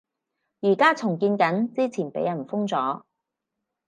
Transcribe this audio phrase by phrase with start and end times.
[0.61, 3.03] 而家重建緊，之前畀人封咗